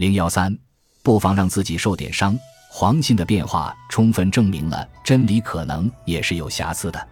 [0.00, 0.58] 零幺三，
[1.02, 2.34] 不妨让自己受点伤。
[2.70, 7.08] 黄信的变化充分证明了真理可能也是有瑕疵的，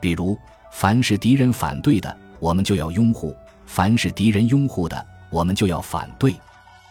[0.00, 0.36] 比如，
[0.72, 3.32] 凡是敌人反对的，我们就要拥护；
[3.66, 6.34] 凡是敌人拥护的，我们就要反对。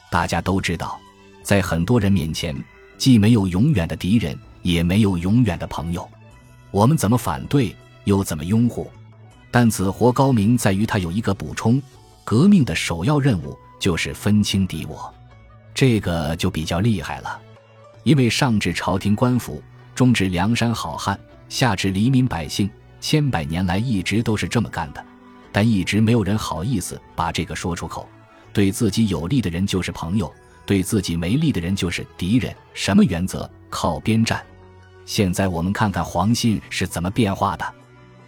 [0.10, 0.98] 大家都知道，
[1.44, 2.56] 在很多人面前，
[2.98, 6.10] 既没有永远的敌人，也没有永远的朋友。
[6.72, 7.76] 我们怎么反对，
[8.06, 8.90] 又怎么拥护？
[9.52, 11.82] 但子活高明在于他有一个补充：
[12.24, 15.14] 革命的首要任务就是分清敌我，
[15.74, 17.40] 这个就比较厉害了。
[18.04, 19.64] 因为上至朝廷官府，
[19.96, 25.06] 中至梁山好汉，下至黎民百姓，千百年来一直都是这么干的，
[25.52, 28.08] 但一直没有人好意思把这个说出口。
[28.52, 30.32] 对自己有利的人就是朋友，
[30.66, 32.54] 对自己没利的人就是敌人。
[32.74, 33.50] 什么原则？
[33.70, 34.44] 靠边站。
[35.06, 37.74] 现在我们看看黄信是怎么变化的。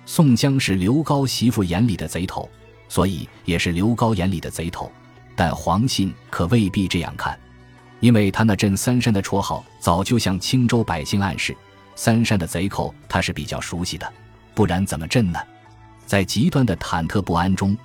[0.05, 2.49] 宋江是刘高媳妇眼里的贼头，
[2.87, 4.91] 所以也是刘高眼里的贼头，
[5.35, 7.37] 但黄信可未必这样看。
[8.05, 11.57] 因为他那镇三山的绰号，早就向青州百姓暗示，
[11.95, 14.07] 三山的贼寇他是比较熟悉的，
[14.53, 15.39] 不然怎么镇呢？
[16.05, 17.75] 在极端的忐忑不安中，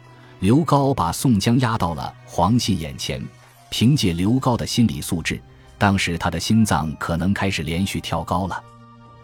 [0.41, 3.27] 刘高把宋江押到了黄信眼前。
[3.71, 5.41] 凭借刘高的心理素质，
[5.79, 8.63] 当时他的心脏可能开始连续跳高了。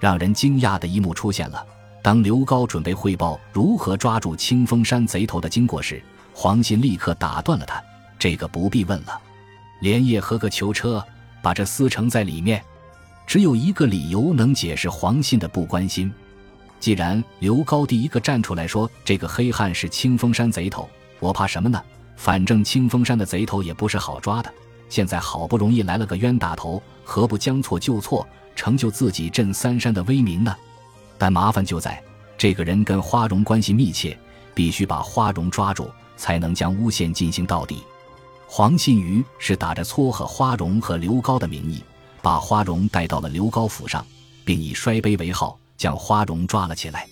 [0.01, 1.63] 让人惊讶的一幕出现了：
[2.03, 7.85] 当刘高准备汇报如何抓住清风山贼头的经过时，黄信立刻打断了他
[8.19, 9.21] ：“这个不必问了。”
[9.81, 11.05] 连夜喝个囚车，
[11.43, 12.63] 把这撕成在里面。
[13.27, 16.13] 只有一个理由能解释黄信的不关心。
[16.79, 21.83] 既然刘高第一个站出来说这个黑汉是清风山贼头，我怕什么呢？
[22.17, 24.53] 反正清风山的贼头也不是好抓的。
[24.89, 30.55] 现在好不容易来了个冤大头，何不将错就错，成就自己镇三山的威名呢？
[31.19, 32.01] 但麻烦就在
[32.39, 34.17] 这个人跟花荣关系密切，
[34.55, 37.83] 必须把花荣抓住，才能将诬陷进行到底。
[38.49, 41.83] 黄信瑜是打着撮合花荣和刘高的名义，
[42.23, 44.07] 把花荣带到了刘高府上，
[44.45, 47.07] 并以摔杯为号将花荣抓了起来。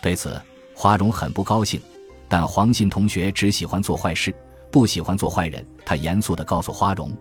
[0.00, 0.40] 对此，
[0.74, 1.80] 花荣很不高兴，
[2.28, 4.34] 但黄信同学只喜欢做坏事，
[4.72, 5.64] 不喜欢做坏人。
[5.84, 7.14] 他严肃地告诉花荣：“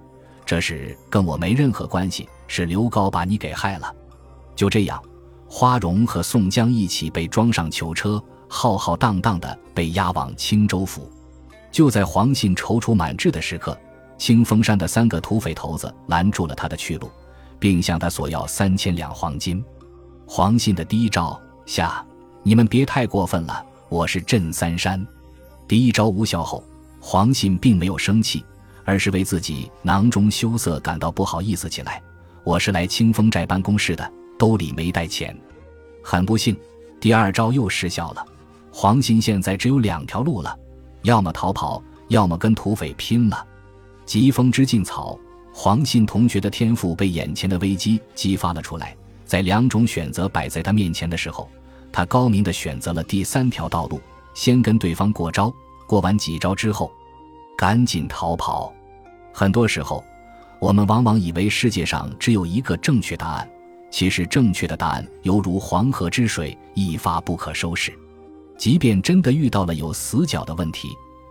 [0.45, 3.93] 这事跟我没任何关系，是刘高把你给害了。”
[4.55, 5.03] 就这样，
[5.47, 11.11] 花荣和宋江一起被装上囚车，浩浩荡荡地被押往青州府。
[11.71, 13.77] 就在黄信踌躇满志的时刻，
[14.17, 17.09] 清风山的三个土匪头子拦住了他的去路，
[17.59, 19.63] 并向他索要三千两黄金。
[20.25, 22.05] 黄信的第一招下，
[22.43, 25.05] 你们别太过分了，我是镇三山。
[25.67, 26.63] 第一招无效后，
[26.99, 28.43] 黄信并没有生气，
[28.83, 32.01] 而是为自己囊中羞涩感到不好意思起来。
[32.43, 35.37] 我是来清风寨办公室的，兜里没带钱。
[36.03, 36.57] 很不幸，
[36.99, 38.25] 第二招又失效了。
[38.71, 40.57] 黄信现在只有两条路了。
[41.03, 43.45] 要么逃跑，要么跟土匪拼了。
[44.05, 45.17] 疾风知劲草，
[45.53, 48.95] 黄信同学的天赋被眼前的危机激发了出来。
[49.25, 51.47] 在两种选择摆在他面前的时候，
[51.91, 54.01] 他高明的选择了第三条道路：
[54.33, 55.53] 先跟对方过招，
[55.87, 56.91] 过完几招之后，
[57.55, 58.73] 赶紧逃跑。
[59.31, 60.03] 很多时候，
[60.59, 63.47] 我们往往以为世界上只有一个正确答案，
[63.91, 67.93] 其实正确的答案犹如黄河之水，一发不可收拾。
[68.59, 70.89] 即便真的遇到了有死角的问题，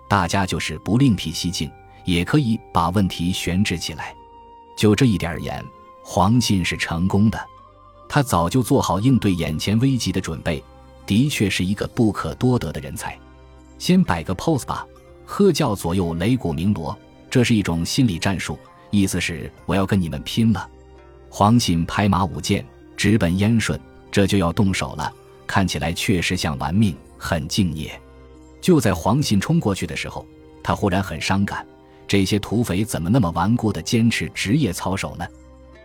[0.08, 1.70] 大家就是不另辟蹊径，
[2.06, 4.14] 也可以把问题悬置起来。
[4.74, 5.62] 就这一点而言，
[6.02, 7.38] 黄信是成功的。
[8.08, 10.64] 他早就做好应对眼前危机的准备，
[11.04, 13.16] 的确是一个不可多得的人才。
[13.78, 14.86] 先摆个 pose 吧，
[15.26, 18.58] 喝叫左右擂鼓鸣锣，这是一种心理战术，
[18.90, 20.66] 意思是我要跟你们拼了。
[21.28, 22.64] 黄信拍马舞剑，
[22.96, 23.78] 直奔燕顺，
[24.10, 25.12] 这就要动手了。
[25.46, 26.96] 看起来确实像玩命。
[27.18, 28.00] 很敬业。
[28.60, 30.26] 就在黄信冲过去的时候，
[30.62, 31.66] 他忽然很伤感：
[32.06, 35.26] 这些土匪怎么那么顽固地坚持职业操守呢？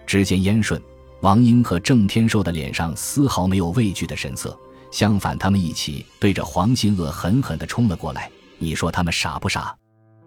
[0.06, 0.82] 只见燕顺、
[1.22, 4.58] 王英和郑天寿的脸上丝毫没有畏惧的神色，
[4.92, 8.30] 相反，他们一起对着黄信恶狠狠地冲了过来。
[8.58, 9.74] 你说他们傻不傻？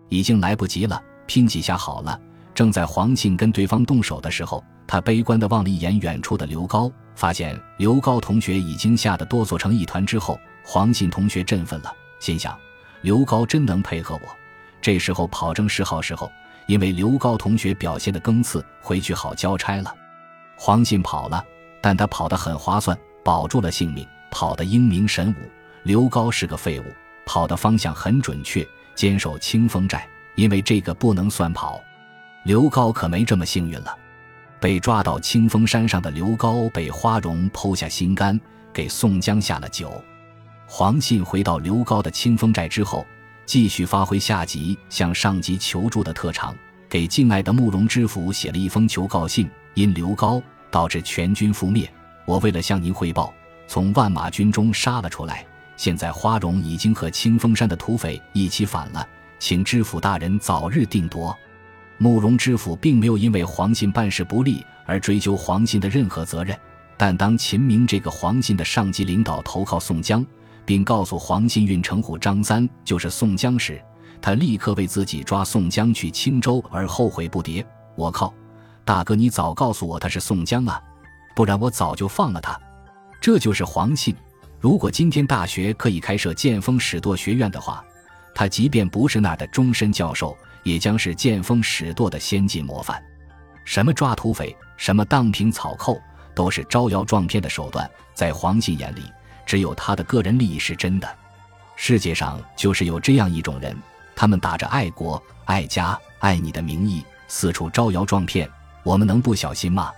[0.09, 2.19] 已经来不及了，拼几下好了。
[2.55, 10.06] 正在黄信跟对方动手的时候，他悲观地望了一眼远处的刘高，发现刘高同学已经吓得哆嗦成一团。
[10.06, 10.38] 之后。
[10.68, 12.58] 黄信同学振奋了，心想：
[13.00, 14.36] 刘高真能配合我。
[14.82, 16.30] 这时候跑正是好时候，
[16.66, 19.94] 因为刘高同学表现的更次，回去好交差了。
[20.56, 21.42] 黄信跑了，
[21.80, 25.50] 但他跑得很划算，保住了性命，跑得英明神武。
[25.84, 26.84] 刘高是个废物，
[27.24, 28.66] 跑的方向很准确，
[28.96, 30.04] 坚守清风寨，
[30.34, 31.80] 因为这个不能算跑。
[32.42, 33.96] 刘高可没这么幸运了，
[34.58, 38.38] 被抓到清风山上的刘高被花荣剖下心肝，
[38.72, 40.02] 给宋江下了酒。
[40.66, 43.06] 黄信回到刘高的清风寨之后，
[43.46, 46.54] 继续发挥下级向上级求助的特长，
[46.88, 51.88] 给敬爱的慕容知府写了一封求告信，因刘高导致全军覆灭。
[52.24, 53.32] 我为了向您汇报，
[53.68, 55.46] 从万马军中杀了出来。
[55.76, 59.06] 现在花荣已经和清风山的土匪一起反了，
[59.38, 61.36] 请知府大人早日定夺。
[61.98, 66.58] 慕容知府并没有因为黄信办事不力而追究黄信的任何责任，
[66.96, 70.24] 但当秦明这个黄信的上级领导投靠宋江，
[70.66, 73.80] 并告诉黄信运城虎张三就是宋江时，
[74.20, 77.64] 他立刻为自己抓宋江去青州而后悔不迭。
[77.94, 78.34] 我靠，
[78.84, 80.82] 大哥，你早告诉我他是宋江啊，
[81.34, 82.60] 不然我早就放了他。
[83.20, 84.14] 这就是黄信。
[84.58, 87.84] 如果今天大学可以开设剑锋使舵学院的话，
[88.34, 93.00] 他即便不是那儿的终身教授，也将是剑锋使舵的先进模范。
[93.64, 96.00] 什么抓土匪，什么荡平草寇，
[96.34, 97.88] 都是招摇撞骗的手段。
[98.14, 99.02] 在黄信眼里，
[99.46, 101.08] 只有他的个人利益是真的。
[101.76, 103.75] 世界上就是有这样一种人，
[104.14, 108.50] 他们打着爱国、爱家、爱你的名义，四处招摇撞骗。
[108.82, 109.90] 我们能不小心吗？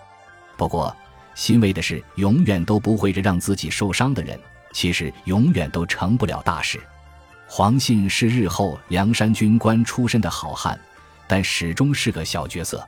[0.57, 0.95] 不过，
[1.35, 4.39] 欣慰的是，永远都不会让自己受伤的人，
[4.73, 6.81] 其实永远都成不了大事。
[7.47, 10.79] 黄信是日后梁山军官出身的好汉，
[11.27, 12.87] 但始终是个小角色。